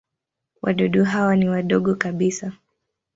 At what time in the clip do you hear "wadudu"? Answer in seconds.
0.61-1.03